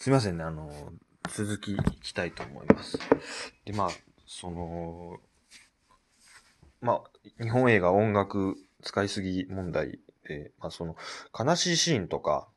[0.00, 0.70] すいませんね、あの、
[1.28, 2.98] 続きいきたいと思います。
[3.66, 3.90] で、まあ、
[4.26, 5.18] その、
[6.80, 10.96] まあ、日本映画音楽使いすぎ問題で、まあ、その、
[11.38, 12.48] 悲しいシーンとか、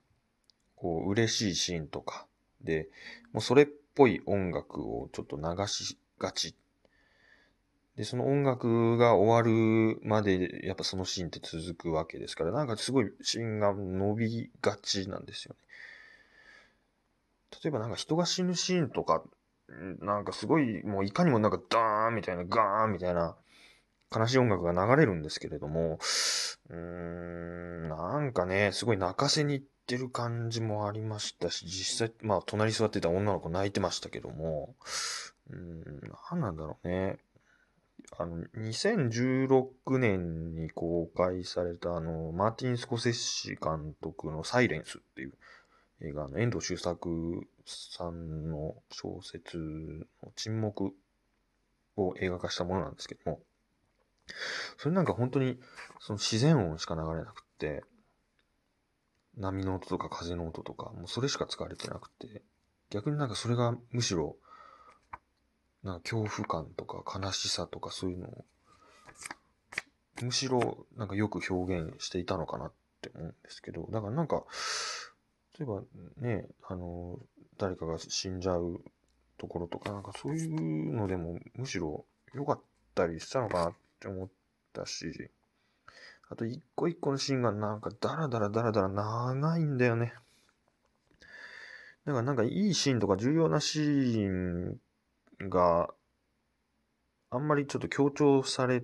[0.77, 2.27] こう、嬉しいシーンとか
[2.61, 2.87] で、
[3.33, 6.55] もうそれっぽい音楽をちょっと流しがち。
[7.97, 15.59] で、その音楽が終わるまで、やっぱそのシーンって続くわけですから、なんかすごいシーンが伸びがちなんですよね。
[17.63, 19.23] 例えばなんか人が死ぬシーンとか、
[20.01, 23.35] なんかすごい、もういかにもなんかダーンみたいな、ガーンみたいな
[24.15, 25.99] 悲しい音楽が流れるんですけれども、
[26.69, 34.75] うーん、なんかね、すごい泣かせに行ってる感じもありましたし、実際、まあ隣座ってた女の子泣いてましたけども、
[35.49, 35.83] うーん、
[36.31, 37.17] なんなんだろうね。
[38.17, 45.33] あの、2016年に公開されたあの、マーティン・スコセッシ監督のサイレンスっていう
[46.03, 50.93] 映画の遠藤周作さんの小説の沈黙
[51.95, 53.39] を映画化したものなんですけども、
[54.77, 55.59] それなんか本当に
[55.99, 57.83] その自然音しか流れなくって、
[59.37, 62.41] 波の音とか風の音とか、もうそれしか使われてなくて、
[62.89, 64.35] 逆になんかそれがむしろ、
[65.83, 68.45] なんか恐怖感とか悲しさとかそういうのを、
[70.21, 74.43] むしろなんかよく表現していたのかなって思うんですけど、だからなんか、
[75.59, 75.81] 例えば
[76.17, 77.19] ね、あの、
[77.57, 78.81] 誰かが死んじゃう
[79.37, 82.61] ところとか、なんかそういうのでもむしろ良かっ
[82.95, 84.29] たりしたのかなって思っ
[84.73, 85.29] たし、
[86.29, 90.13] あと一個一個のシーンがなんかダラダラダラダラ長いんだよね。
[92.05, 94.79] だからなんかいいシーンとか重要なシーン
[95.49, 95.93] が
[97.29, 98.83] あんまりちょっと強調され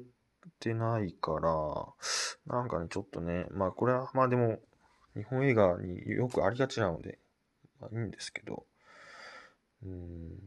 [0.59, 4.59] てないから、なんかね、ちょっとね、まあこれはまあでも
[5.15, 7.19] 日本映画によくありがちなので、
[7.79, 8.65] まあいいんですけど、
[9.83, 10.37] うん。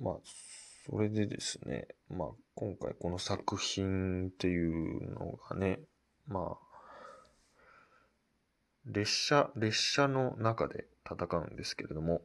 [0.00, 0.14] まあ、
[0.86, 5.80] それでですね、まあ今回この作品っていうのがね、
[6.26, 6.68] まあ、
[8.86, 12.22] 列車、列車の中で戦うんですけれども、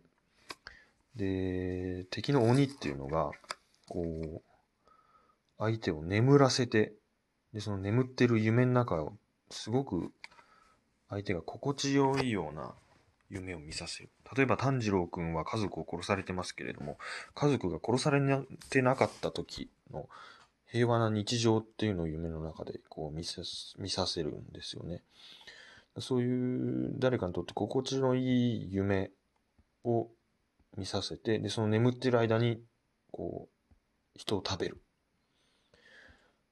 [1.16, 3.31] で、敵の鬼っていうのが、
[3.88, 4.41] こう、
[5.57, 6.94] 相手を眠らせて、
[7.53, 9.14] で、その眠ってる夢の中を、
[9.50, 10.12] すごく
[11.09, 12.74] 相手が心地よいような
[13.30, 14.09] 夢を見させる。
[14.36, 16.97] 例えば炭治郎くんは家族を殺されてますけれども、
[17.36, 18.19] 家族が殺され
[18.69, 20.09] てなかった時の
[20.66, 23.42] 平和な日常っていうのを夢の中でこう見さ
[23.78, 25.03] 見させるんですよね。
[26.00, 29.12] そういう誰かにとって心地のいい夢
[29.84, 30.09] を
[30.78, 32.62] 見させて、で、その眠ってる間に、
[33.12, 33.74] こう、
[34.16, 34.81] 人を食べる。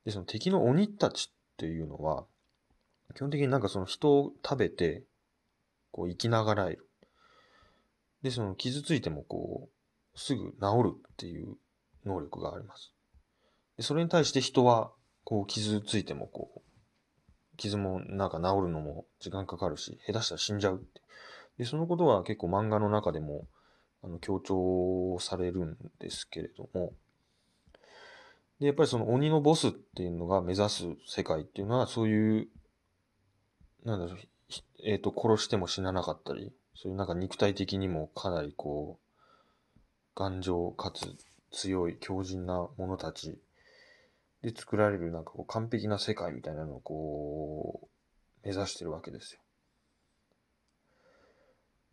[0.06, 2.26] で、その敵の鬼たちっていうのは、
[3.16, 5.04] 基本的になんかその人を食べて、
[5.92, 6.90] こう生きながらえる。
[8.22, 9.70] で、その傷ついてもこ
[10.16, 11.56] う、すぐ治るっていう
[12.06, 12.94] 能力があります。
[13.78, 14.92] で、それに対して人は、
[15.24, 16.62] こう傷ついてもこう、
[17.58, 21.02] 傷もなんか治るのも時間かかるし、下手したら死んじゃうって。
[21.58, 23.48] で、そのことは結構漫画の中でも、
[24.04, 26.94] あの、強調されるんですけれども、
[28.62, 32.48] で、やっぱりその鬼のボスっていうのが目指す世界っていうのは、そういう、
[33.84, 34.20] なんだろう、
[34.86, 39.00] えっ、ー、と、殺しても死ななかったり、そういうなんか肉体的にもかなりこ
[39.76, 39.80] う、
[40.16, 41.16] 頑丈かつ
[41.50, 43.40] 強い強靭な者たち
[44.44, 47.90] で作られるなんかこう完璧な世界みたいなのをこ
[48.44, 49.42] う、目指してるわけですよ。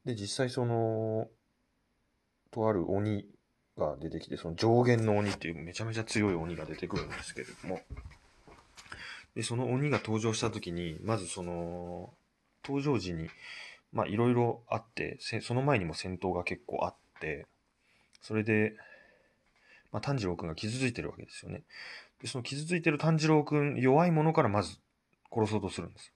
[0.05, 1.29] で、実際その、
[2.50, 3.27] とある鬼
[3.78, 7.81] が出てきて、その上限の鬼っていうめちゃめちゃ強い鬼が出てくるんですけれども、
[9.34, 12.12] で、その鬼が登場した時に、まずその、
[12.65, 13.28] 登場時に、
[13.93, 17.47] まあいろいろあって、その前にも戦闘が結構あって、
[18.21, 18.75] それで、
[19.93, 21.62] まあ炭治郎くんが傷ついてるわけですよね。
[22.21, 24.78] で、その傷ついてる炭治郎くん、弱いものからまず
[25.33, 26.12] 殺そうとするんです。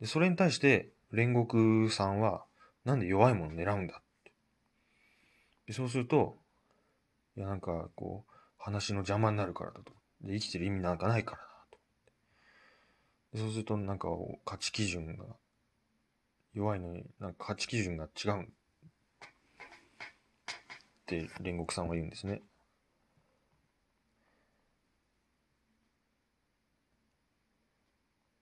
[0.00, 2.44] で、それに対して煉獄さんは、
[2.84, 4.32] なんで弱いものを狙うんだって。
[5.66, 6.38] で、そうすると、
[7.36, 9.92] いや、なんか、こう、話の邪魔になるからだと。
[10.22, 11.48] で、生きてる意味なんかないからだ
[13.32, 13.38] と。
[13.38, 14.08] そうすると、なんか、
[14.44, 15.24] 価値基準が、
[16.54, 18.42] 弱いのに、なんか価値基準が違う。
[18.42, 18.48] っ
[21.06, 22.42] て煉獄さんは言うんですね。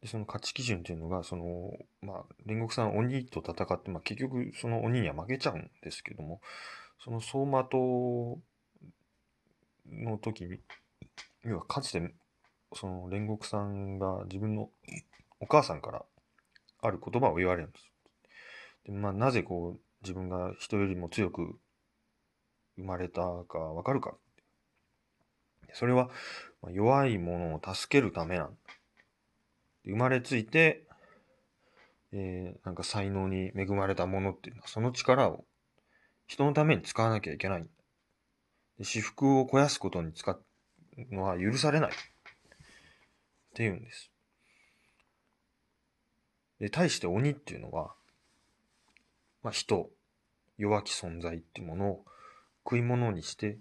[0.00, 6.40] でその価値基準っていうのが、その、まあ、煉獄さん鬼と戦って、まあ、結局その鬼には負けちゃうんですけども、
[7.02, 8.38] その走馬灯
[9.86, 10.60] の時、
[11.44, 12.14] 要はかつて、
[12.72, 14.70] その煉獄さんが自分の
[15.40, 16.04] お母さんから
[16.80, 17.90] ある言葉を言われるんです。
[18.86, 21.58] でまあ、なぜこう自分が人よりも強く
[22.76, 24.14] 生まれたかわかるか。
[25.72, 26.10] それは
[26.70, 28.54] 弱い者を助けるためなんだ。
[29.84, 30.86] 生まれついて、
[32.12, 35.44] えー、なんか才能に恵まれたものっていうのはその力を
[36.26, 37.70] 人のために使わなきゃいけないんだ。
[38.78, 40.42] で私服を肥やすことに使う
[41.10, 41.90] のは許されない。
[41.90, 41.94] っ
[43.54, 44.10] ていうんです。
[46.58, 47.94] で、対して鬼っていうのは、
[49.42, 49.90] まあ、人、
[50.58, 52.04] 弱き存在っていうものを
[52.64, 53.58] 食い物にして、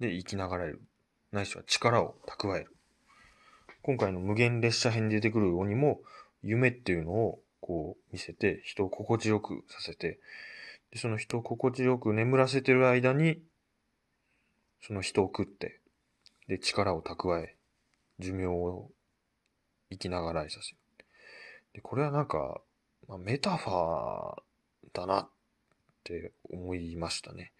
[0.00, 0.82] で、生きながらえる。
[1.32, 2.76] ないしは力を蓄える。
[3.82, 6.00] 今回の無限列車編に出てくる鬼も、
[6.42, 10.18] 夢っていうのをこう見せて、人を心地よくさせて、
[10.92, 13.40] でその人を心地よく眠らせてる間に、
[14.86, 15.80] その人を食って、
[16.46, 17.56] で、力を蓄え、
[18.18, 18.90] 寿命を
[19.90, 20.76] 生きながらえさせる。
[21.72, 22.60] で、これはなんか、
[23.08, 24.42] まあ、メタファー
[24.92, 25.28] だなっ
[26.04, 27.52] て思いましたね。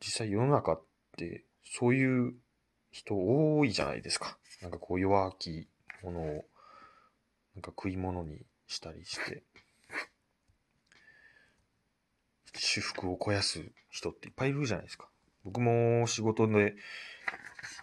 [0.00, 0.82] 実際世の中っ
[1.16, 2.34] てそういう
[2.90, 4.36] 人多いじゃないですか。
[4.60, 5.68] なんかこう弱き
[6.02, 6.24] ものを
[7.54, 9.44] なんか食い物にしたりして、
[12.52, 15.08] 私服を肥やす人っていっぱいいるじゃないですか。
[15.44, 16.74] 僕も仕事で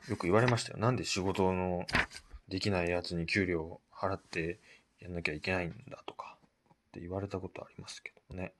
[0.09, 0.77] よく言われましたよ。
[0.77, 1.85] なんで仕事の
[2.47, 4.59] できないやつに給料を払って
[4.99, 6.37] やんなきゃいけないんだとか
[6.73, 8.53] って言われたことありますけどね。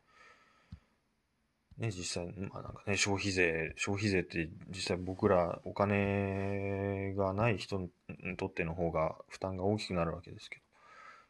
[1.78, 7.90] ね、実際、まあなんかね、消費税、消費税って実際僕らお金がない人に
[8.38, 10.62] とっての方が負担が大きくなるわけですけど、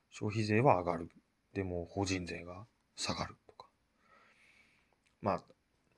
[0.09, 1.09] 消費税は上がる。
[1.53, 2.65] でも法人税が
[2.95, 3.67] 下がるとか。
[5.21, 5.43] まあ、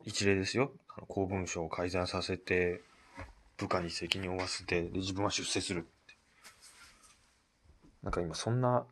[0.06, 0.72] 一例ですよ。
[0.96, 2.82] あの公文書を改ざんさせて、
[3.58, 5.90] 部下に責任を負わせて、で自分は出世するって。
[8.04, 8.86] なんか今そんな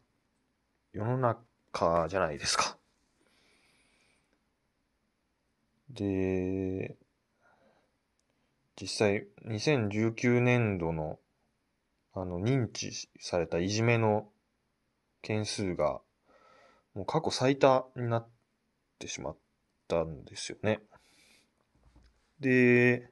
[0.93, 2.77] 世の中じゃないですか。
[5.89, 6.95] で、
[8.79, 11.19] 実際2019年度の
[12.13, 14.27] あの認知されたいじめの
[15.21, 16.01] 件数が
[16.93, 18.27] もう過去最多になっ
[18.99, 19.37] てしまっ
[19.87, 20.79] たんですよね。
[22.41, 23.07] で、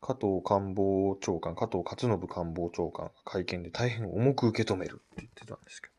[0.00, 5.94] 加藤官房長官、加藤勝信官房長官が会見で大変重く受け止めるって言ってたんですけど。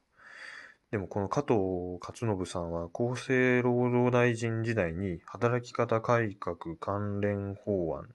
[0.92, 1.56] でもこの加藤
[2.00, 8.07] 勝信さんは厚生労働大臣時代に働き方改革関連法案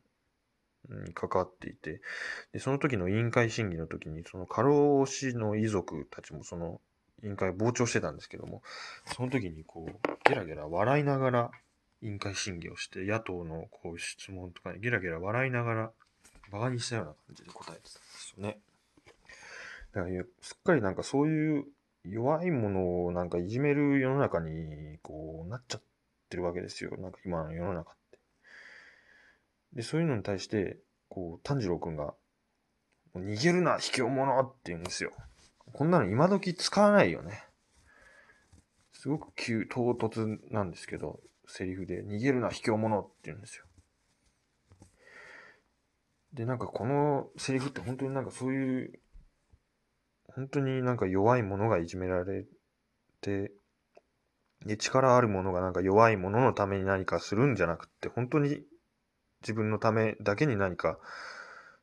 [1.04, 2.00] に関わっていて、
[2.52, 6.80] でその時の委員会審議の時に、その過労死の遺族たちもその
[7.24, 8.62] 委員会を傍聴してたんですけども、
[9.06, 11.50] その時にこう、ゲラゲラ笑いながら
[12.02, 15.90] 委員会審議をして、野党のこう質問とかにゲラゲラ笑いながら、
[16.50, 18.58] 馬鹿にしたような感じで答えてたんですよね。
[19.92, 21.64] だからすっかりなんかそういう
[22.04, 25.82] 弱いものをなんかいじめる世の中にこうなっちゃっ
[26.28, 26.96] てるわけですよ。
[26.98, 28.18] なんか今の世の中って。
[29.74, 32.14] で、そういうのに対して、こう、炭治郎くんが、
[33.14, 35.12] 逃げるな、卑怯者って言うんですよ。
[35.72, 37.44] こんなの今時使わないよね。
[38.92, 41.20] すごく急、唐突なんですけど、
[41.50, 43.64] セリフで、逃げるな、卑怯者って言うんですよ。
[46.32, 49.00] で、なんかこのセリフって本当になんかそういう
[50.34, 52.46] 本当になんか弱い者がいじめられ
[53.20, 53.52] て、
[54.64, 58.62] で、力ある者がなんか弱い者のために何かするんじゃなくて、本当に
[59.42, 60.98] 自分のためだけに何か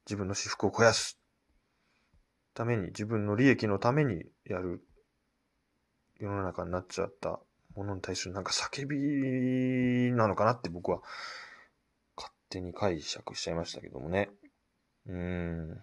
[0.05, 1.19] 自分の私服を肥やす
[2.53, 4.81] ために、自分の利益のためにやる
[6.19, 7.39] 世の中になっちゃった
[7.77, 11.01] ものに対するなんか叫びなのかなって僕は
[12.17, 14.29] 勝手に解釈しちゃいましたけどもね。
[15.07, 15.81] うん。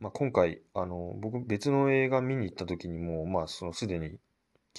[0.00, 4.18] まあ、今回、あの、僕別の映画見に行った時にも、まあ、そのすでに、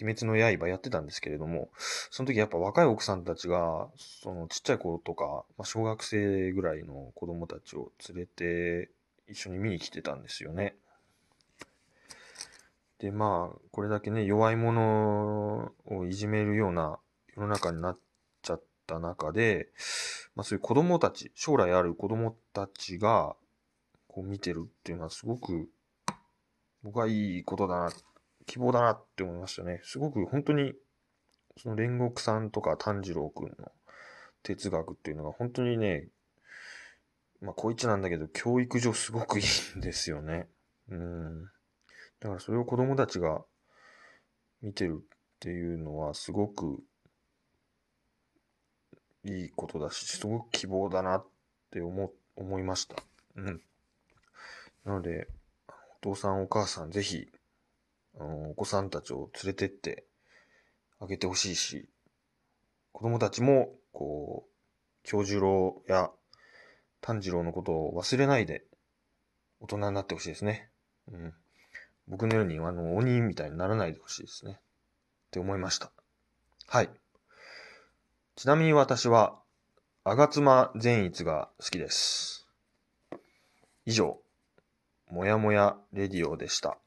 [0.02, 1.70] 鬼滅の刃やってたんですけれども、
[2.10, 8.90] その時やっぱ若い奥さんたちが、そのちっちゃい子とか、まあ、小学生ぐらいの子供たちを連れて
[9.28, 10.76] 一緒に見に来てたんですよね。
[13.00, 17.00] で、まあ、これだけね、弱い者をいじめるような
[17.36, 18.00] 世の中になっ
[18.42, 19.70] ちゃった中で、
[20.36, 23.36] まあそういう子供たち、将来ある子供たちが、
[24.08, 25.70] こう見てるっていうのはすごく
[26.84, 27.92] 僕はいいことだな、
[28.46, 29.82] 希望だなって思いましたね。
[29.84, 30.74] すごく本当に
[31.58, 33.72] その煉獄さんとか炭治郎くんの
[34.44, 36.08] 哲学っていうのが本当にね、
[37.42, 40.48] まあ、こいつなんだけど、教育上すごくいいんですよね。
[40.90, 41.50] うん。
[42.20, 43.44] だからそれを子供たちが
[44.62, 45.06] 見てるっ
[45.40, 46.84] ていうのはすごく
[49.24, 51.26] いいことだし、すごく希望だなっ
[51.72, 52.96] て思、思いました。
[53.36, 53.62] うん。
[54.86, 55.28] なので、
[55.68, 57.28] お父さんお母さんぜひ
[58.18, 60.06] あのお子さんたちを連れてって
[61.00, 61.90] あげてほしいし、
[62.92, 64.50] 子供たちも、こう、
[65.04, 66.12] 京次郎や
[67.02, 68.66] 炭治郎のことを忘れないで
[69.62, 70.70] 大人になってほしいですね。
[71.12, 71.34] うん。
[72.10, 74.54] 僕のように、あの、鬼みたいにならないでほしいですね。
[74.54, 74.56] っ
[75.32, 75.92] て思いました。
[76.68, 76.90] はい。
[78.36, 79.40] ちなみに私は、
[80.04, 82.48] 吾妻善逸が好きです。
[83.86, 84.20] 以上、
[85.12, 86.78] もやもやレディオでした。